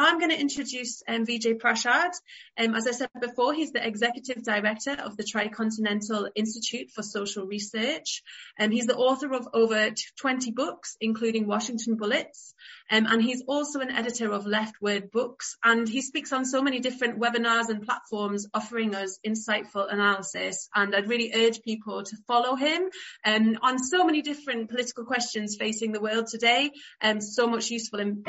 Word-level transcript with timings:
I'm 0.00 0.20
going 0.20 0.30
to 0.30 0.40
introduce 0.40 1.02
um, 1.08 1.26
Vijay 1.26 1.58
Prashad. 1.58 2.12
Um, 2.56 2.76
as 2.76 2.86
I 2.86 2.92
said 2.92 3.08
before, 3.20 3.52
he's 3.52 3.72
the 3.72 3.84
Executive 3.84 4.44
Director 4.44 4.92
of 4.92 5.16
the 5.16 5.24
Tricontinental 5.24 6.28
Institute 6.36 6.92
for 6.92 7.02
Social 7.02 7.46
Research. 7.46 8.22
Um, 8.60 8.70
he's 8.70 8.86
the 8.86 8.94
author 8.94 9.34
of 9.34 9.48
over 9.52 9.90
20 10.20 10.52
books, 10.52 10.96
including 11.00 11.48
Washington 11.48 11.96
Bullets. 11.96 12.54
Um, 12.88 13.06
and 13.06 13.20
he's 13.20 13.42
also 13.48 13.80
an 13.80 13.90
editor 13.90 14.32
of 14.32 14.44
LeftWord 14.44 15.10
Books. 15.10 15.56
And 15.64 15.88
he 15.88 16.00
speaks 16.00 16.32
on 16.32 16.44
so 16.44 16.62
many 16.62 16.78
different 16.78 17.18
webinars 17.18 17.68
and 17.68 17.82
platforms 17.82 18.46
offering 18.54 18.94
us 18.94 19.18
insightful 19.26 19.92
analysis. 19.92 20.68
And 20.76 20.94
I'd 20.94 21.08
really 21.08 21.32
urge 21.34 21.62
people 21.62 22.04
to 22.04 22.16
follow 22.28 22.54
him 22.54 22.88
um, 23.24 23.58
on 23.62 23.80
so 23.80 24.04
many 24.04 24.22
different 24.22 24.70
political 24.70 25.04
questions 25.04 25.56
facing 25.58 25.90
the 25.90 26.00
world 26.00 26.28
today. 26.28 26.70
Um, 27.02 27.20
so 27.20 27.48
much 27.48 27.68
useful 27.70 27.98
in, 27.98 28.22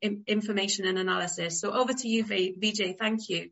in, 0.00 0.22
information 0.28 0.86
and 0.86 0.98
analysis 0.98 1.15
analysis. 1.16 1.60
So 1.60 1.72
over 1.72 1.92
to 1.92 2.08
you, 2.08 2.24
Vijay. 2.24 2.98
Thank 2.98 3.28
you. 3.28 3.50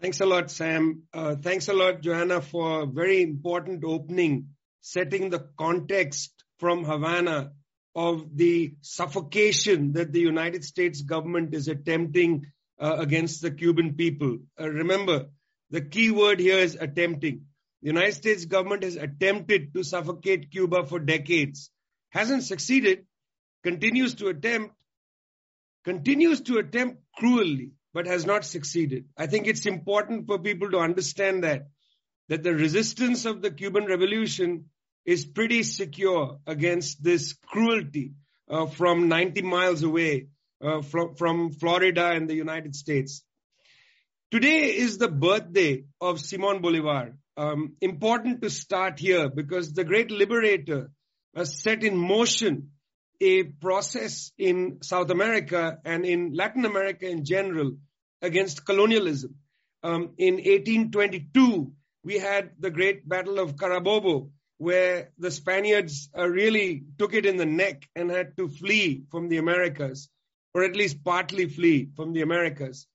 Thanks 0.00 0.20
a 0.20 0.26
lot, 0.26 0.50
Sam. 0.50 1.02
Uh, 1.12 1.36
thanks 1.36 1.68
a 1.68 1.74
lot, 1.74 2.00
Joanna, 2.00 2.40
for 2.40 2.82
a 2.82 2.86
very 2.86 3.22
important 3.22 3.84
opening, 3.84 4.48
setting 4.80 5.28
the 5.28 5.46
context 5.58 6.32
from 6.58 6.84
Havana 6.84 7.52
of 7.94 8.36
the 8.36 8.74
suffocation 8.80 9.92
that 9.92 10.12
the 10.12 10.20
United 10.20 10.64
States 10.64 11.02
government 11.02 11.54
is 11.54 11.68
attempting 11.68 12.46
uh, 12.80 12.96
against 12.98 13.42
the 13.42 13.50
Cuban 13.50 13.94
people. 13.94 14.38
Uh, 14.58 14.70
remember, 14.70 15.26
the 15.70 15.82
key 15.82 16.10
word 16.10 16.40
here 16.40 16.58
is 16.58 16.76
attempting. 16.80 17.42
The 17.82 17.88
United 17.88 18.14
States 18.14 18.46
government 18.46 18.84
has 18.84 18.96
attempted 18.96 19.74
to 19.74 19.82
suffocate 19.82 20.50
Cuba 20.50 20.86
for 20.86 20.98
decades, 20.98 21.70
hasn't 22.10 22.44
succeeded, 22.44 23.04
continues 23.62 24.14
to 24.14 24.28
attempt, 24.28 24.74
continues 25.84 26.42
to 26.42 26.58
attempt 26.58 27.02
cruelly, 27.16 27.72
but 27.92 28.06
has 28.06 28.26
not 28.26 28.44
succeeded. 28.44 29.06
I 29.16 29.26
think 29.26 29.46
it's 29.46 29.66
important 29.66 30.26
for 30.26 30.38
people 30.38 30.70
to 30.70 30.78
understand 30.78 31.44
that, 31.44 31.68
that 32.28 32.42
the 32.42 32.54
resistance 32.54 33.24
of 33.24 33.42
the 33.42 33.50
Cuban 33.50 33.86
Revolution 33.86 34.66
is 35.04 35.24
pretty 35.24 35.62
secure 35.62 36.38
against 36.46 37.02
this 37.02 37.34
cruelty 37.46 38.12
uh, 38.48 38.66
from 38.66 39.08
90 39.08 39.42
miles 39.42 39.82
away 39.82 40.28
uh, 40.62 40.82
from, 40.82 41.14
from 41.14 41.52
Florida 41.52 42.10
and 42.10 42.28
the 42.28 42.34
United 42.34 42.74
States. 42.74 43.22
Today 44.30 44.76
is 44.76 44.98
the 44.98 45.08
birthday 45.08 45.84
of 46.00 46.20
Simon 46.20 46.60
Bolivar. 46.60 47.16
Um, 47.36 47.74
important 47.80 48.42
to 48.42 48.50
start 48.50 48.98
here 48.98 49.28
because 49.28 49.72
the 49.72 49.84
great 49.84 50.10
liberator 50.10 50.90
has 51.34 51.60
set 51.60 51.82
in 51.82 51.96
motion 51.96 52.70
a 53.20 53.44
process 53.44 54.32
in 54.38 54.78
South 54.82 55.10
America 55.10 55.78
and 55.84 56.04
in 56.04 56.32
Latin 56.32 56.64
America 56.64 57.08
in 57.08 57.24
general 57.24 57.76
against 58.22 58.64
colonialism. 58.64 59.36
Um, 59.82 60.14
in 60.18 60.34
1822, 60.34 61.72
we 62.04 62.18
had 62.18 62.52
the 62.58 62.70
great 62.70 63.08
Battle 63.08 63.38
of 63.38 63.56
Carabobo, 63.56 64.30
where 64.58 65.10
the 65.18 65.30
Spaniards 65.30 66.10
uh, 66.16 66.28
really 66.28 66.84
took 66.98 67.14
it 67.14 67.26
in 67.26 67.36
the 67.36 67.46
neck 67.46 67.88
and 67.94 68.10
had 68.10 68.36
to 68.36 68.48
flee 68.48 69.04
from 69.10 69.28
the 69.28 69.38
Americas, 69.38 70.08
or 70.54 70.64
at 70.64 70.76
least 70.76 71.02
partly 71.04 71.46
flee 71.46 71.88
from 71.96 72.12
the 72.12 72.22
Americas. 72.22 72.86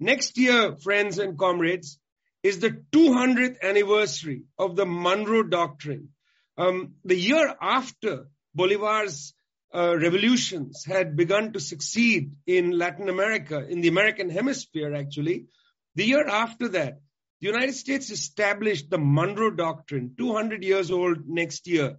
Next 0.00 0.38
year, 0.38 0.76
friends 0.76 1.18
and 1.18 1.38
comrades, 1.38 1.98
is 2.42 2.60
the 2.60 2.70
200th 2.92 3.60
anniversary 3.62 4.44
of 4.58 4.76
the 4.76 4.86
Monroe 4.86 5.42
Doctrine. 5.42 6.10
Um, 6.56 6.94
the 7.04 7.16
year 7.16 7.54
after 7.60 8.28
Bolivar's 8.54 9.34
uh, 9.74 9.96
revolutions 9.98 10.84
had 10.84 11.16
begun 11.16 11.52
to 11.52 11.60
succeed 11.60 12.32
in 12.46 12.70
Latin 12.70 13.08
America, 13.08 13.66
in 13.66 13.80
the 13.80 13.88
American 13.88 14.30
hemisphere, 14.30 14.94
actually. 14.94 15.46
The 15.94 16.04
year 16.04 16.26
after 16.26 16.68
that, 16.68 17.00
the 17.40 17.46
United 17.46 17.74
States 17.74 18.10
established 18.10 18.90
the 18.90 18.98
Monroe 18.98 19.50
Doctrine, 19.50 20.14
200 20.16 20.64
years 20.64 20.90
old 20.90 21.28
next 21.28 21.66
year. 21.66 21.98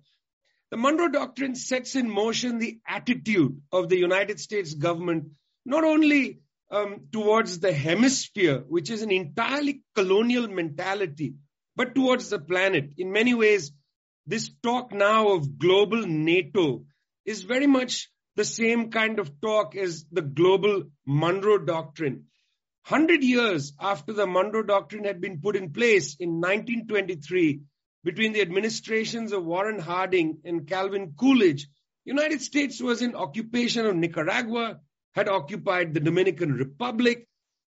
The 0.71 0.77
Monroe 0.77 1.09
Doctrine 1.09 1.55
sets 1.55 1.95
in 1.95 2.09
motion 2.09 2.59
the 2.59 2.79
attitude 2.87 3.61
of 3.71 3.89
the 3.89 3.97
United 3.97 4.39
States 4.39 4.73
government, 4.73 5.29
not 5.65 5.83
only 5.83 6.39
um, 6.71 7.07
towards 7.11 7.59
the 7.59 7.73
hemisphere, 7.73 8.63
which 8.67 8.89
is 8.89 9.01
an 9.01 9.11
entirely 9.11 9.81
colonial 9.95 10.47
mentality, 10.47 11.35
but 11.75 11.95
towards 11.95 12.29
the 12.29 12.39
planet. 12.39 12.91
In 12.97 13.11
many 13.11 13.33
ways, 13.33 13.71
this 14.27 14.51
talk 14.61 14.91
now 14.91 15.29
of 15.29 15.57
global 15.57 16.05
NATO 16.05 16.85
is 17.29 17.43
very 17.43 17.67
much 17.67 18.09
the 18.37 18.43
same 18.43 18.89
kind 18.89 19.19
of 19.19 19.39
talk 19.39 19.75
as 19.75 20.03
the 20.11 20.23
global 20.23 20.85
Monroe 21.05 21.59
Doctrine. 21.59 22.25
Hundred 22.81 23.23
years 23.23 23.73
after 23.79 24.13
the 24.13 24.25
Monroe 24.25 24.63
Doctrine 24.63 25.03
had 25.03 25.21
been 25.21 25.39
put 25.39 25.55
in 25.55 25.71
place 25.71 26.15
in 26.19 26.41
1923 26.41 27.61
between 28.03 28.33
the 28.33 28.41
administrations 28.41 29.31
of 29.31 29.45
Warren 29.45 29.77
Harding 29.77 30.39
and 30.43 30.67
Calvin 30.67 31.13
Coolidge, 31.15 31.67
United 32.03 32.41
States 32.41 32.81
was 32.81 33.03
in 33.03 33.13
occupation 33.13 33.85
of 33.85 33.95
Nicaragua, 33.95 34.79
had 35.13 35.29
occupied 35.29 35.93
the 35.93 35.99
Dominican 35.99 36.53
Republic. 36.53 37.27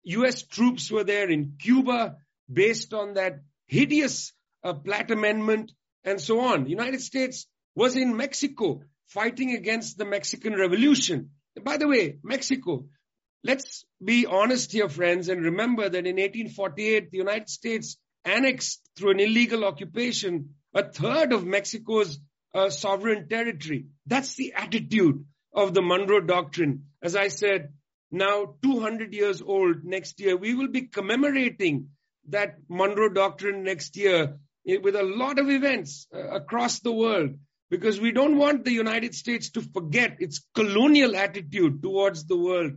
US 0.04 0.42
troops 0.42 0.92
were 0.92 1.02
there 1.02 1.28
in 1.28 1.56
Cuba 1.58 2.18
based 2.52 2.94
on 2.94 3.14
that 3.14 3.40
hideous 3.66 4.32
uh, 4.62 4.74
Platt 4.74 5.10
Amendment 5.10 5.72
and 6.04 6.20
so 6.20 6.38
on. 6.40 6.68
United 6.68 7.00
States 7.00 7.48
was 7.74 7.96
in 7.96 8.16
Mexico 8.16 8.82
fighting 9.10 9.52
against 9.54 9.98
the 9.98 10.04
Mexican 10.04 10.54
Revolution. 10.54 11.30
By 11.62 11.76
the 11.76 11.88
way, 11.88 12.18
Mexico, 12.22 12.86
let's 13.44 13.84
be 14.02 14.26
honest 14.26 14.72
here, 14.72 14.88
friends, 14.88 15.28
and 15.28 15.44
remember 15.44 15.88
that 15.88 16.06
in 16.06 16.16
1848, 16.16 17.10
the 17.10 17.18
United 17.18 17.48
States 17.48 17.96
annexed 18.24 18.80
through 18.96 19.12
an 19.12 19.20
illegal 19.20 19.64
occupation 19.64 20.50
a 20.72 20.84
third 20.84 21.32
of 21.32 21.44
Mexico's 21.44 22.18
uh, 22.54 22.70
sovereign 22.70 23.28
territory. 23.28 23.86
That's 24.06 24.34
the 24.36 24.52
attitude 24.54 25.24
of 25.52 25.74
the 25.74 25.82
Monroe 25.82 26.20
Doctrine. 26.20 26.84
As 27.02 27.16
I 27.16 27.28
said, 27.28 27.72
now 28.10 28.54
200 28.62 29.12
years 29.12 29.42
old 29.42 29.84
next 29.84 30.20
year, 30.20 30.36
we 30.36 30.54
will 30.54 30.68
be 30.68 30.82
commemorating 30.82 31.88
that 32.28 32.56
Monroe 32.68 33.08
Doctrine 33.08 33.64
next 33.64 33.96
year 33.96 34.38
with 34.64 34.94
a 34.94 35.02
lot 35.02 35.38
of 35.38 35.48
events 35.48 36.06
uh, 36.14 36.28
across 36.28 36.80
the 36.80 36.92
world 36.92 37.30
because 37.70 38.00
we 38.00 38.10
don't 38.10 38.36
want 38.36 38.64
the 38.64 38.72
United 38.72 39.14
States 39.14 39.50
to 39.50 39.62
forget 39.62 40.16
its 40.18 40.44
colonial 40.54 41.16
attitude 41.16 41.82
towards 41.82 42.24
the 42.24 42.36
world 42.36 42.72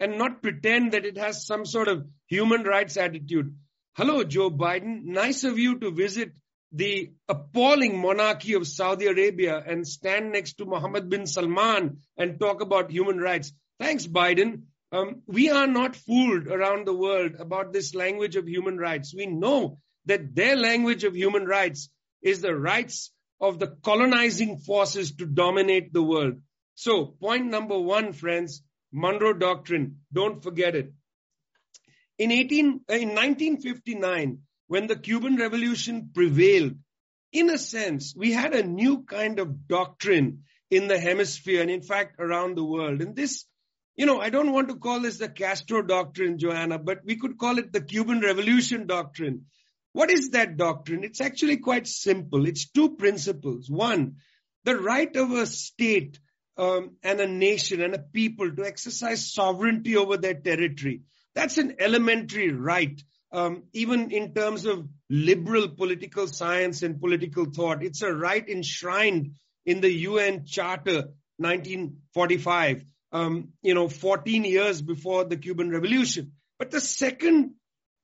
and 0.00 0.16
not 0.16 0.42
pretend 0.42 0.92
that 0.92 1.04
it 1.04 1.18
has 1.18 1.46
some 1.46 1.66
sort 1.66 1.88
of 1.88 2.06
human 2.26 2.62
rights 2.62 2.96
attitude. 2.96 3.54
Hello, 3.94 4.24
Joe 4.24 4.50
Biden. 4.50 5.04
Nice 5.04 5.44
of 5.44 5.58
you 5.58 5.78
to 5.80 5.90
visit 5.90 6.32
the 6.72 7.10
appalling 7.28 8.00
monarchy 8.00 8.54
of 8.54 8.66
Saudi 8.66 9.06
Arabia 9.06 9.62
and 9.66 9.86
stand 9.86 10.32
next 10.32 10.54
to 10.58 10.66
Mohammed 10.66 11.08
bin 11.08 11.26
Salman 11.26 11.98
and 12.16 12.38
talk 12.38 12.60
about 12.62 12.90
human 12.90 13.18
rights. 13.18 13.52
Thanks, 13.78 14.06
Biden. 14.06 14.62
Um, 14.92 15.22
we 15.26 15.50
are 15.50 15.66
not 15.66 15.96
fooled 15.96 16.46
around 16.46 16.86
the 16.86 16.94
world 16.94 17.32
about 17.38 17.72
this 17.72 17.94
language 17.94 18.36
of 18.36 18.48
human 18.48 18.78
rights. 18.78 19.14
We 19.14 19.26
know 19.26 19.78
that 20.06 20.34
their 20.34 20.56
language 20.56 21.04
of 21.04 21.14
human 21.14 21.44
rights 21.44 21.90
is 22.22 22.40
the 22.40 22.54
rights 22.54 23.10
of 23.40 23.58
the 23.58 23.68
colonizing 23.68 24.58
forces 24.58 25.12
to 25.16 25.26
dominate 25.26 25.92
the 25.92 26.02
world. 26.02 26.40
So, 26.74 27.06
point 27.06 27.46
number 27.46 27.78
one, 27.78 28.12
friends, 28.12 28.62
Monroe 28.92 29.34
Doctrine, 29.34 29.98
don't 30.12 30.42
forget 30.42 30.74
it. 30.74 30.92
In, 32.18 32.32
18, 32.32 32.66
in 32.88 33.08
1959, 33.14 34.38
when 34.66 34.86
the 34.86 34.96
Cuban 34.96 35.36
Revolution 35.36 36.10
prevailed, 36.14 36.74
in 37.32 37.50
a 37.50 37.58
sense, 37.58 38.14
we 38.16 38.32
had 38.32 38.54
a 38.54 38.62
new 38.62 39.04
kind 39.04 39.38
of 39.38 39.68
doctrine 39.68 40.44
in 40.70 40.88
the 40.88 40.98
hemisphere 40.98 41.62
and 41.62 41.70
in 41.70 41.82
fact 41.82 42.16
around 42.18 42.56
the 42.56 42.64
world. 42.64 43.00
And 43.02 43.14
this, 43.14 43.44
you 43.96 44.06
know, 44.06 44.20
I 44.20 44.30
don't 44.30 44.52
want 44.52 44.68
to 44.68 44.76
call 44.76 45.00
this 45.00 45.18
the 45.18 45.28
Castro 45.28 45.82
doctrine, 45.82 46.38
Joanna, 46.38 46.78
but 46.78 47.00
we 47.04 47.16
could 47.16 47.38
call 47.38 47.58
it 47.58 47.72
the 47.72 47.80
Cuban 47.80 48.20
Revolution 48.20 48.86
doctrine. 48.86 49.46
What 49.98 50.12
is 50.12 50.30
that 50.30 50.56
doctrine? 50.56 51.02
It's 51.02 51.20
actually 51.20 51.56
quite 51.56 51.88
simple. 51.88 52.46
It's 52.46 52.70
two 52.70 52.94
principles. 52.94 53.68
One, 53.68 54.18
the 54.62 54.76
right 54.76 55.16
of 55.16 55.32
a 55.32 55.44
state 55.44 56.20
um, 56.56 56.92
and 57.02 57.18
a 57.20 57.26
nation 57.26 57.80
and 57.80 57.96
a 57.96 57.98
people 57.98 58.48
to 58.48 58.64
exercise 58.64 59.34
sovereignty 59.34 59.96
over 59.96 60.16
their 60.16 60.34
territory. 60.34 61.02
That's 61.34 61.58
an 61.58 61.74
elementary 61.80 62.52
right, 62.52 63.02
um, 63.32 63.64
even 63.72 64.12
in 64.12 64.34
terms 64.34 64.66
of 64.66 64.88
liberal 65.10 65.68
political 65.70 66.28
science 66.28 66.84
and 66.84 67.00
political 67.00 67.46
thought. 67.46 67.82
It's 67.82 68.02
a 68.02 68.14
right 68.14 68.48
enshrined 68.48 69.32
in 69.66 69.80
the 69.80 69.92
UN 69.92 70.44
Charter 70.46 71.08
1945, 71.38 72.84
um, 73.10 73.48
you 73.62 73.74
know, 73.74 73.88
14 73.88 74.44
years 74.44 74.80
before 74.80 75.24
the 75.24 75.36
Cuban 75.36 75.70
Revolution. 75.70 76.34
But 76.56 76.70
the 76.70 76.80
second 76.80 77.54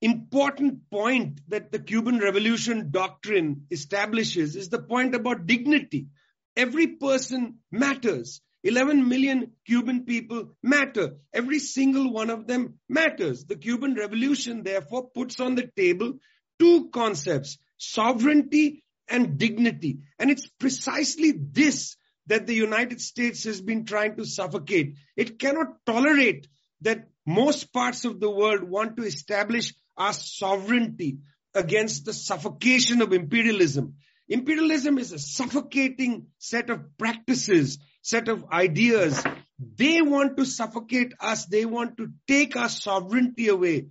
important 0.05 0.91
point 0.91 1.41
that 1.49 1.73
the 1.73 1.79
Cuban 1.79 2.19
Revolution 2.19 2.91
doctrine 2.91 3.67
establishes 3.71 4.55
is 4.55 4.69
the 4.69 4.83
point 4.83 5.15
about 5.15 5.47
dignity. 5.47 6.09
Every 6.57 6.89
person 6.89 7.59
matters. 7.73 8.43
11 8.65 9.09
million 9.09 9.53
Cuban 9.67 10.05
people 10.05 10.57
matter. 10.63 11.17
Every 11.33 11.59
single 11.59 12.13
one 12.13 12.31
of 12.31 12.47
them 12.47 12.75
matters. 12.89 13.45
The 13.45 13.57
Cuban 13.57 13.95
revolution 13.95 14.63
therefore 14.63 15.09
puts 15.11 15.41
on 15.41 15.55
the 15.55 15.71
table 15.77 16.15
two 16.59 16.91
concepts, 16.91 17.59
sovereignty 17.79 18.85
and 19.09 19.39
dignity. 19.39 20.01
And 20.19 20.31
it's 20.31 20.47
precisely 20.47 21.33
this 21.33 21.97
that 22.27 22.47
the 22.47 22.55
United 22.55 23.01
States 23.01 23.45
has 23.45 23.61
been 23.61 23.85
trying 23.85 24.17
to 24.17 24.25
suffocate. 24.25 24.97
It 25.17 25.39
cannot 25.39 25.85
tolerate 25.85 26.49
that 26.81 27.09
most 27.27 27.73
parts 27.73 28.05
of 28.05 28.21
the 28.21 28.31
world 28.31 28.63
want 28.63 28.97
to 28.97 29.05
establish 29.05 29.75
our 29.97 30.13
sovereignty 30.13 31.19
against 31.55 32.05
the 32.05 32.13
suffocation 32.13 33.03
of 33.03 33.13
imperialism. 33.13 33.95
Imperialism 34.29 34.99
is 34.99 35.13
a 35.13 35.19
suffocating 35.19 36.27
set 36.39 36.71
of 36.71 36.97
practices, 36.99 37.79
set 38.03 38.29
of 38.29 38.45
ideas. 38.51 39.23
They 39.59 40.03
want 40.03 40.37
to 40.39 40.47
suffocate 40.47 41.13
us. 41.21 41.47
They 41.47 41.65
want 41.65 41.99
to 41.99 42.09
take 42.27 42.57
our 42.57 42.69
sovereignty 42.69 43.49
away 43.49 43.89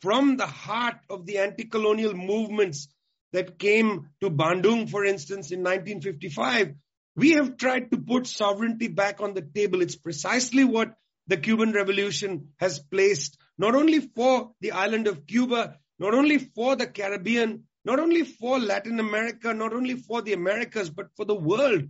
from 0.00 0.36
the 0.36 0.46
heart 0.46 0.96
of 1.10 1.26
the 1.26 1.38
anti-colonial 1.38 2.14
movements 2.14 2.88
that 3.32 3.58
came 3.58 4.08
to 4.20 4.30
Bandung, 4.30 4.88
for 4.88 5.04
instance, 5.04 5.50
in 5.50 5.60
1955. 5.60 6.74
We 7.16 7.32
have 7.32 7.56
tried 7.56 7.90
to 7.90 7.98
put 7.98 8.26
sovereignty 8.26 8.88
back 8.88 9.20
on 9.20 9.34
the 9.34 9.42
table. 9.42 9.82
It's 9.82 9.96
precisely 9.96 10.64
what 10.64 10.94
the 11.26 11.36
Cuban 11.36 11.72
Revolution 11.72 12.48
has 12.58 12.78
placed, 12.78 13.36
not 13.60 13.74
only 13.74 14.00
for 14.00 14.52
the 14.62 14.72
island 14.72 15.06
of 15.06 15.26
Cuba, 15.26 15.76
not 15.98 16.14
only 16.14 16.38
for 16.38 16.76
the 16.76 16.86
Caribbean, 16.86 17.64
not 17.84 18.00
only 18.00 18.24
for 18.24 18.58
Latin 18.58 18.98
America, 18.98 19.52
not 19.52 19.74
only 19.74 19.96
for 19.96 20.22
the 20.22 20.32
Americas, 20.32 20.88
but 20.88 21.08
for 21.14 21.26
the 21.26 21.34
world, 21.34 21.82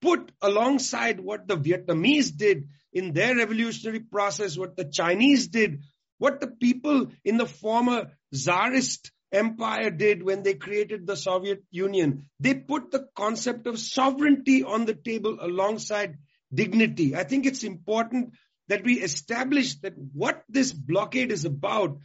put 0.00 0.30
alongside 0.40 1.18
what 1.18 1.48
the 1.48 1.56
Vietnamese 1.56 2.30
did 2.36 2.68
in 2.92 3.12
their 3.12 3.34
revolutionary 3.34 3.98
process, 3.98 4.56
what 4.56 4.76
the 4.76 4.84
Chinese 4.84 5.48
did, 5.48 5.80
what 6.18 6.40
the 6.40 6.46
people 6.46 7.08
in 7.24 7.38
the 7.38 7.46
former 7.46 8.12
Tsarist 8.32 9.10
empire 9.32 9.90
did 9.90 10.22
when 10.22 10.44
they 10.44 10.54
created 10.54 11.08
the 11.08 11.16
Soviet 11.16 11.64
Union. 11.72 12.30
They 12.38 12.54
put 12.54 12.92
the 12.92 13.08
concept 13.16 13.66
of 13.66 13.80
sovereignty 13.80 14.62
on 14.62 14.84
the 14.84 14.94
table 14.94 15.38
alongside 15.40 16.18
dignity. 16.54 17.16
I 17.16 17.24
think 17.24 17.46
it's 17.46 17.64
important 17.64 18.34
that 18.68 18.84
we 18.84 19.00
establish 19.00 19.76
that 19.80 19.94
what 20.12 20.42
this 20.48 20.72
blockade 20.72 21.32
is 21.32 21.44
about 21.44 21.98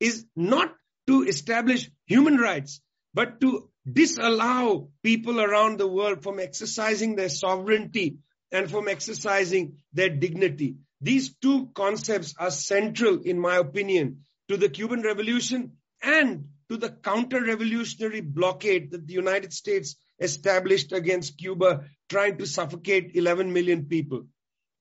is 0.00 0.26
not 0.34 0.74
to 1.06 1.24
establish 1.24 1.90
human 2.06 2.36
rights, 2.36 2.80
but 3.14 3.40
to 3.40 3.68
disallow 3.90 4.90
people 5.02 5.40
around 5.40 5.78
the 5.78 5.86
world 5.86 6.22
from 6.22 6.40
exercising 6.40 7.16
their 7.16 7.28
sovereignty 7.28 8.18
and 8.50 8.70
from 8.70 8.88
exercising 8.88 9.76
their 9.92 10.08
dignity. 10.08 10.76
These 11.00 11.36
two 11.36 11.70
concepts 11.74 12.34
are 12.38 12.50
central, 12.50 13.22
in 13.22 13.38
my 13.38 13.56
opinion, 13.56 14.24
to 14.48 14.56
the 14.56 14.68
Cuban 14.68 15.02
Revolution 15.02 15.72
and 16.02 16.48
to 16.68 16.76
the 16.76 16.90
counter-revolutionary 16.90 18.20
blockade 18.22 18.90
that 18.90 19.06
the 19.06 19.14
United 19.14 19.52
States 19.52 19.96
established 20.18 20.92
against 20.92 21.38
Cuba, 21.38 21.84
trying 22.08 22.38
to 22.38 22.46
suffocate 22.46 23.14
11 23.14 23.52
million 23.52 23.84
people. 23.84 24.26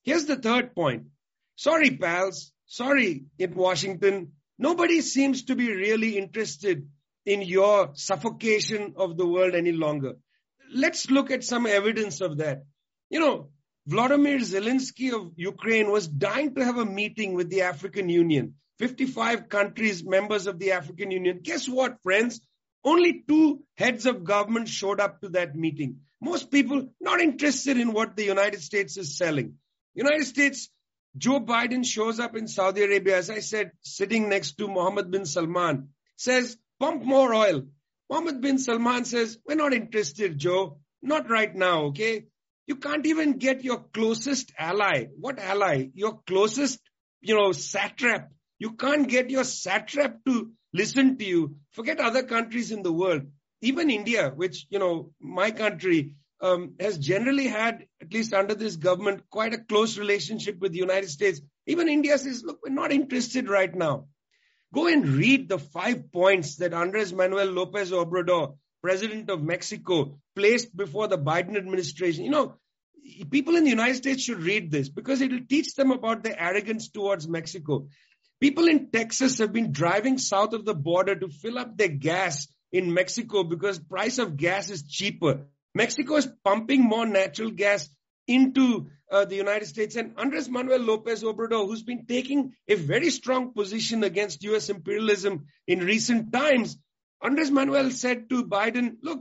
Here's 0.04 0.26
the 0.26 0.38
third 0.38 0.74
point. 0.74 1.08
Sorry, 1.56 1.92
pals. 1.92 2.52
Sorry, 2.66 3.26
in 3.38 3.56
Washington. 3.56 4.34
Nobody 4.58 5.02
seems 5.02 5.46
to 5.46 5.56
be 5.56 5.72
really 5.72 6.18
interested 6.18 6.88
in 7.26 7.42
your 7.42 7.92
suffocation 7.94 8.94
of 8.98 9.18
the 9.18 9.26
world 9.26 9.56
any 9.56 9.72
longer. 9.72 10.14
Let's 10.74 11.10
look 11.10 11.32
at 11.32 11.44
some 11.44 11.66
evidence 11.66 12.22
of 12.22 12.38
that. 12.38 12.64
You 13.10 13.20
know, 13.20 13.50
Vladimir 13.88 14.40
Zelensky 14.40 15.14
of 15.14 15.34
Ukraine 15.36 15.92
was 15.92 16.08
dying 16.08 16.56
to 16.56 16.66
have 16.66 16.78
a 16.78 16.86
meeting 16.86 17.34
with 17.34 17.50
the 17.50 17.62
African 17.62 18.10
Union. 18.10 18.56
55 18.80 19.48
countries, 19.48 20.04
members 20.04 20.48
of 20.48 20.60
the 20.60 20.72
African 20.72 21.12
Union. 21.12 21.40
Guess 21.42 21.70
what, 21.70 22.02
friends? 22.02 22.42
Only 22.84 23.24
two 23.28 23.64
heads 23.78 24.06
of 24.06 24.24
government 24.24 24.68
showed 24.68 25.00
up 25.00 25.22
to 25.22 25.30
that 25.30 25.56
meeting. 25.56 26.02
Most 26.22 26.52
people 26.52 26.90
not 27.00 27.22
interested 27.22 27.78
in 27.78 27.94
what 27.94 28.16
the 28.16 28.26
United 28.26 28.62
States 28.62 28.98
is 28.98 29.18
selling. 29.18 29.56
United 29.94 30.26
States 30.26 30.70
Joe 31.18 31.40
Biden 31.40 31.86
shows 31.86 32.20
up 32.20 32.36
in 32.36 32.48
Saudi 32.48 32.84
Arabia, 32.84 33.18
as 33.18 33.30
I 33.30 33.40
said, 33.40 33.72
sitting 33.82 34.28
next 34.30 34.58
to 34.58 34.68
Mohammed 34.68 35.12
bin 35.12 35.26
Salman, 35.26 35.90
says, 36.18 36.58
pump 36.80 37.04
more 37.04 37.34
oil. 37.34 37.64
Mohammed 38.10 38.42
bin 38.42 38.58
Salman 38.58 39.06
says, 39.06 39.38
we're 39.46 39.56
not 39.56 39.74
interested, 39.74 40.38
Joe. 40.38 40.80
Not 41.02 41.30
right 41.30 41.54
now, 41.54 41.86
okay? 41.86 42.26
You 42.68 42.78
can't 42.78 43.06
even 43.06 43.38
get 43.38 43.64
your 43.64 43.86
closest 43.94 44.52
ally. 44.58 45.06
What 45.20 45.40
ally? 45.40 45.90
Your 45.94 46.20
closest, 46.26 46.80
you 47.22 47.36
know, 47.36 47.52
satrap. 47.52 48.30
You 48.60 48.72
can't 48.72 49.08
get 49.08 49.30
your 49.30 49.44
satrap 49.44 50.24
to 50.26 50.52
listen 50.74 51.18
to 51.18 51.26
you. 51.26 51.56
Forget 51.72 52.00
other 52.00 52.24
countries 52.24 52.72
in 52.72 52.82
the 52.84 52.92
world. 52.92 53.24
Even 53.62 53.90
India, 53.90 54.32
which, 54.36 54.66
you 54.70 54.80
know, 54.80 55.12
my 55.20 55.52
country, 55.52 56.16
um, 56.42 56.76
has 56.80 56.98
generally 56.98 57.48
had, 57.48 57.86
at 58.02 58.14
least 58.14 58.34
under 58.34 58.56
this 58.56 58.76
government, 58.76 59.30
quite 59.30 59.54
a 59.54 59.64
close 59.64 59.98
relationship 59.98 60.60
with 60.60 60.72
the 60.72 60.80
United 60.80 61.10
States. 61.10 61.42
Even 61.66 61.90
India 61.90 62.18
says, 62.18 62.44
look, 62.44 62.60
we're 62.64 62.74
not 62.74 62.92
interested 62.92 63.50
right 63.50 63.74
now. 63.74 64.06
Go 64.74 64.88
and 64.88 65.08
read 65.08 65.48
the 65.48 65.60
five 65.60 66.12
points 66.12 66.58
that 66.58 66.74
Andres 66.74 67.14
Manuel 67.14 67.48
Lopez 67.48 67.92
Obrador, 67.92 68.58
president 68.82 69.30
of 69.30 69.42
Mexico, 69.42 70.20
placed 70.36 70.76
before 70.76 71.08
the 71.08 71.18
Biden 71.18 71.56
administration. 71.56 72.26
You 72.26 72.32
know, 72.32 72.56
people 73.32 73.56
in 73.56 73.64
the 73.64 73.70
United 73.70 73.96
States 73.96 74.24
should 74.24 74.44
read 74.44 74.72
this 74.72 74.90
because 74.90 75.22
it 75.22 75.32
will 75.32 75.46
teach 75.48 75.76
them 75.76 75.92
about 75.92 76.24
the 76.24 76.42
arrogance 76.42 76.90
towards 76.90 77.28
Mexico. 77.28 77.88
People 78.42 78.68
in 78.68 78.92
Texas 78.92 79.38
have 79.38 79.54
been 79.54 79.72
driving 79.72 80.18
south 80.18 80.54
of 80.54 80.66
the 80.66 80.76
border 80.76 81.16
to 81.16 81.30
fill 81.30 81.58
up 81.58 81.78
their 81.78 81.88
gas 81.88 82.48
in 82.72 82.94
Mexico 82.94 83.44
because 83.44 83.80
price 83.80 84.18
of 84.18 84.36
gas 84.36 84.70
is 84.70 84.84
cheaper. 84.84 85.48
Mexico 85.76 86.16
is 86.16 86.28
pumping 86.44 86.82
more 86.82 87.06
natural 87.06 87.52
gas 87.52 87.90
into 88.28 88.88
uh, 89.12 89.26
the 89.26 89.36
United 89.36 89.68
States. 89.68 89.96
And 89.96 90.14
Andres 90.18 90.50
Manuel 90.50 90.80
Lopez 90.80 91.22
Obrador, 91.22 91.68
who's 91.68 91.84
been 91.84 92.06
taking 92.06 92.54
a 92.68 92.76
very 92.76 93.10
strong 93.10 93.54
position 93.54 94.04
against 94.04 94.44
US 94.44 94.70
imperialism 94.70 95.46
in 95.68 95.80
recent 95.80 96.32
times, 96.32 96.78
Andres 97.22 97.52
Manuel 97.52 97.92
said 97.92 98.30
to 98.30 98.46
Biden, 98.46 98.98
look, 99.04 99.20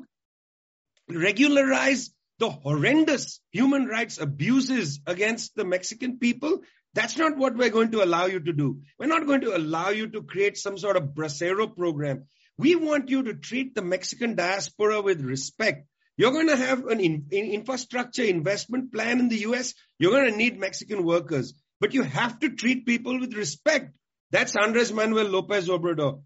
regularize 1.08 2.10
the 2.38 2.50
horrendous 2.50 3.40
human 3.50 3.86
rights 3.86 4.18
abuses 4.18 5.00
against 5.06 5.54
the 5.54 5.64
Mexican 5.64 6.18
people. 6.18 6.62
That's 6.94 7.16
not 7.16 7.36
what 7.36 7.56
we're 7.56 7.70
going 7.70 7.90
to 7.92 8.04
allow 8.04 8.26
you 8.26 8.40
to 8.40 8.52
do. 8.52 8.80
We're 8.98 9.06
not 9.06 9.26
going 9.26 9.42
to 9.42 9.56
allow 9.56 9.90
you 9.90 10.08
to 10.08 10.22
create 10.22 10.56
some 10.56 10.78
sort 10.78 10.96
of 10.96 11.14
bracero 11.14 11.74
program. 11.74 12.26
We 12.56 12.76
want 12.76 13.10
you 13.10 13.24
to 13.24 13.34
treat 13.34 13.74
the 13.74 13.82
Mexican 13.82 14.36
diaspora 14.36 15.02
with 15.02 15.20
respect. 15.20 15.88
You're 16.16 16.32
going 16.32 16.48
to 16.48 16.56
have 16.56 16.86
an 16.86 17.00
in, 17.00 17.26
in 17.30 17.50
infrastructure 17.50 18.22
investment 18.22 18.92
plan 18.92 19.18
in 19.18 19.28
the 19.28 19.40
US. 19.48 19.74
You're 19.98 20.12
going 20.12 20.30
to 20.30 20.36
need 20.36 20.58
Mexican 20.58 21.04
workers, 21.04 21.54
but 21.80 21.92
you 21.92 22.02
have 22.02 22.38
to 22.40 22.50
treat 22.50 22.86
people 22.86 23.18
with 23.18 23.34
respect. 23.34 23.96
That's 24.30 24.56
Andres 24.56 24.92
Manuel 24.92 25.26
Lopez 25.26 25.68
Obrador. 25.68 26.22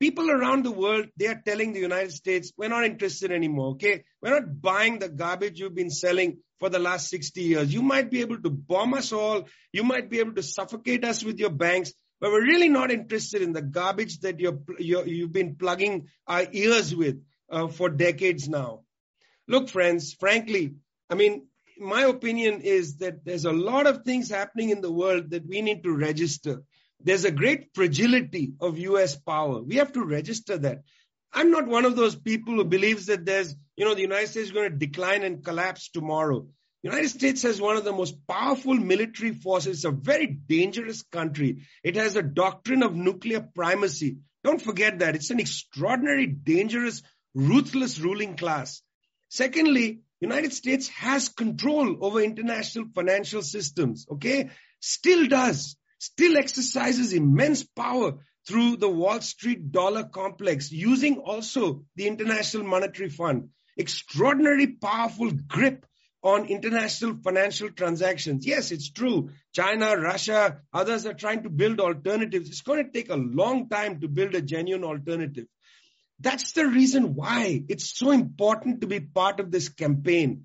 People 0.00 0.30
around 0.30 0.64
the 0.64 0.72
world, 0.72 1.06
they 1.16 1.28
are 1.28 1.40
telling 1.46 1.72
the 1.72 1.80
United 1.80 2.12
States, 2.12 2.52
we're 2.58 2.68
not 2.68 2.84
interested 2.84 3.30
anymore, 3.30 3.72
okay? 3.72 4.04
We're 4.20 4.40
not 4.40 4.60
buying 4.60 4.98
the 4.98 5.08
garbage 5.08 5.60
you've 5.60 5.74
been 5.74 5.90
selling 5.90 6.38
for 6.58 6.68
the 6.68 6.78
last 6.78 7.08
60 7.08 7.40
years. 7.42 7.72
You 7.72 7.82
might 7.82 8.10
be 8.10 8.20
able 8.20 8.40
to 8.42 8.50
bomb 8.50 8.94
us 8.94 9.12
all. 9.12 9.48
You 9.72 9.84
might 9.84 10.10
be 10.10 10.18
able 10.18 10.34
to 10.34 10.42
suffocate 10.42 11.04
us 11.04 11.24
with 11.24 11.38
your 11.38 11.50
banks, 11.50 11.92
but 12.20 12.30
we're 12.30 12.44
really 12.44 12.68
not 12.68 12.90
interested 12.90 13.40
in 13.40 13.52
the 13.52 13.62
garbage 13.62 14.20
that 14.20 14.40
you're, 14.40 14.58
you 14.78 15.22
have 15.22 15.32
been 15.32 15.56
plugging 15.56 16.08
our 16.26 16.46
ears 16.52 16.94
with 16.94 17.22
uh, 17.50 17.68
for 17.68 17.88
decades 17.88 18.48
now. 18.48 18.83
Look, 19.46 19.68
friends, 19.68 20.14
frankly, 20.14 20.74
I 21.10 21.14
mean, 21.14 21.46
my 21.78 22.02
opinion 22.02 22.60
is 22.62 22.98
that 22.98 23.24
there's 23.24 23.44
a 23.44 23.52
lot 23.52 23.86
of 23.86 24.04
things 24.04 24.30
happening 24.30 24.70
in 24.70 24.80
the 24.80 24.92
world 24.92 25.30
that 25.30 25.46
we 25.46 25.60
need 25.60 25.82
to 25.82 25.92
register. 25.92 26.62
There's 27.00 27.24
a 27.24 27.30
great 27.30 27.74
fragility 27.74 28.52
of 28.60 28.78
US 28.78 29.16
power. 29.16 29.60
We 29.60 29.76
have 29.76 29.92
to 29.92 30.04
register 30.04 30.56
that. 30.58 30.82
I'm 31.32 31.50
not 31.50 31.66
one 31.66 31.84
of 31.84 31.96
those 31.96 32.14
people 32.14 32.54
who 32.54 32.64
believes 32.64 33.06
that 33.06 33.26
there's, 33.26 33.54
you 33.76 33.84
know, 33.84 33.94
the 33.94 34.00
United 34.00 34.28
States 34.28 34.46
is 34.46 34.52
going 34.52 34.70
to 34.70 34.76
decline 34.76 35.24
and 35.24 35.44
collapse 35.44 35.90
tomorrow. 35.90 36.46
The 36.82 36.90
United 36.90 37.08
States 37.08 37.42
has 37.42 37.60
one 37.60 37.76
of 37.76 37.84
the 37.84 37.92
most 37.92 38.26
powerful 38.26 38.74
military 38.74 39.32
forces. 39.32 39.78
It's 39.78 39.84
a 39.84 39.90
very 39.90 40.26
dangerous 40.26 41.02
country. 41.02 41.62
It 41.82 41.96
has 41.96 42.14
a 42.14 42.22
doctrine 42.22 42.82
of 42.82 42.94
nuclear 42.94 43.40
primacy. 43.40 44.18
Don't 44.44 44.62
forget 44.62 45.00
that. 45.00 45.16
It's 45.16 45.30
an 45.30 45.40
extraordinary, 45.40 46.26
dangerous, 46.26 47.02
ruthless 47.34 47.98
ruling 47.98 48.36
class. 48.36 48.82
Secondly, 49.34 50.02
United 50.20 50.52
States 50.52 50.86
has 50.90 51.28
control 51.28 51.96
over 52.06 52.20
international 52.20 52.86
financial 52.94 53.42
systems, 53.42 54.06
okay? 54.08 54.50
Still 54.78 55.26
does, 55.26 55.74
still 55.98 56.36
exercises 56.36 57.12
immense 57.12 57.64
power 57.64 58.12
through 58.46 58.76
the 58.76 58.88
Wall 58.88 59.20
Street 59.22 59.72
dollar 59.72 60.04
complex, 60.04 60.70
using 60.70 61.16
also 61.16 61.84
the 61.96 62.06
International 62.06 62.62
Monetary 62.62 63.08
Fund. 63.08 63.48
Extraordinary 63.76 64.68
powerful 64.68 65.32
grip 65.32 65.84
on 66.22 66.46
international 66.46 67.18
financial 67.24 67.70
transactions. 67.70 68.46
Yes, 68.46 68.70
it's 68.70 68.92
true. 68.92 69.30
China, 69.52 69.96
Russia, 69.96 70.60
others 70.72 71.06
are 71.06 71.12
trying 71.12 71.42
to 71.42 71.50
build 71.50 71.80
alternatives. 71.80 72.50
It's 72.50 72.62
going 72.62 72.84
to 72.84 72.92
take 72.92 73.10
a 73.10 73.16
long 73.16 73.68
time 73.68 74.00
to 74.00 74.06
build 74.06 74.36
a 74.36 74.42
genuine 74.42 74.84
alternative. 74.84 75.46
That's 76.20 76.52
the 76.52 76.66
reason 76.66 77.14
why 77.14 77.64
it's 77.68 77.96
so 77.98 78.10
important 78.10 78.80
to 78.80 78.86
be 78.86 79.00
part 79.00 79.40
of 79.40 79.50
this 79.50 79.68
campaign. 79.68 80.44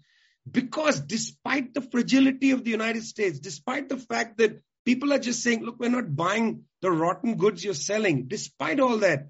Because 0.49 0.99
despite 0.99 1.73
the 1.73 1.81
fragility 1.81 2.51
of 2.51 2.63
the 2.63 2.71
United 2.71 3.03
States, 3.03 3.39
despite 3.39 3.89
the 3.89 3.97
fact 3.97 4.38
that 4.39 4.61
people 4.85 5.13
are 5.13 5.19
just 5.19 5.43
saying, 5.43 5.63
look, 5.63 5.79
we're 5.79 5.89
not 5.89 6.15
buying 6.15 6.63
the 6.81 6.91
rotten 6.91 7.35
goods 7.35 7.63
you're 7.63 7.73
selling, 7.73 8.27
despite 8.27 8.79
all 8.79 8.97
that, 8.99 9.27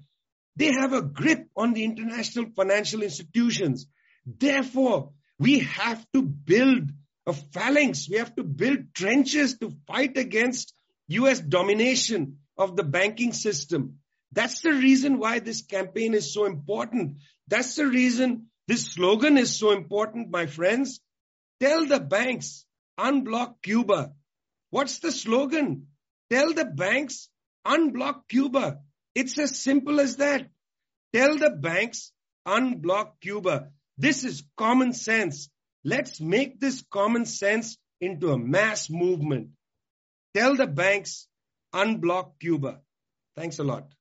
they 0.56 0.72
have 0.72 0.92
a 0.92 1.02
grip 1.02 1.48
on 1.56 1.74
the 1.74 1.84
international 1.84 2.46
financial 2.56 3.02
institutions. 3.02 3.86
Therefore, 4.26 5.12
we 5.38 5.60
have 5.60 6.04
to 6.12 6.22
build 6.22 6.90
a 7.26 7.32
phalanx. 7.32 8.08
We 8.08 8.18
have 8.18 8.34
to 8.36 8.44
build 8.44 8.94
trenches 8.94 9.58
to 9.58 9.72
fight 9.86 10.16
against 10.16 10.74
US 11.08 11.40
domination 11.40 12.38
of 12.56 12.76
the 12.76 12.84
banking 12.84 13.32
system. 13.32 13.99
That's 14.32 14.60
the 14.60 14.72
reason 14.72 15.18
why 15.18 15.40
this 15.40 15.62
campaign 15.62 16.14
is 16.14 16.32
so 16.32 16.44
important. 16.44 17.18
That's 17.48 17.74
the 17.74 17.86
reason 17.86 18.46
this 18.68 18.86
slogan 18.92 19.36
is 19.36 19.58
so 19.58 19.72
important, 19.72 20.30
my 20.30 20.46
friends. 20.46 21.00
Tell 21.58 21.86
the 21.86 22.00
banks, 22.00 22.64
unblock 22.98 23.54
Cuba. 23.62 24.12
What's 24.70 25.00
the 25.00 25.10
slogan? 25.10 25.88
Tell 26.30 26.52
the 26.54 26.64
banks, 26.64 27.28
unblock 27.66 28.28
Cuba. 28.28 28.78
It's 29.14 29.36
as 29.38 29.58
simple 29.58 30.00
as 30.00 30.16
that. 30.16 30.48
Tell 31.12 31.36
the 31.36 31.50
banks, 31.50 32.12
unblock 32.46 33.20
Cuba. 33.20 33.70
This 33.98 34.22
is 34.22 34.44
common 34.56 34.92
sense. 34.92 35.50
Let's 35.84 36.20
make 36.20 36.60
this 36.60 36.84
common 36.90 37.26
sense 37.26 37.76
into 38.00 38.30
a 38.30 38.38
mass 38.38 38.88
movement. 38.88 39.48
Tell 40.34 40.54
the 40.54 40.68
banks, 40.68 41.26
unblock 41.74 42.38
Cuba. 42.38 42.80
Thanks 43.36 43.58
a 43.58 43.64
lot. 43.64 43.92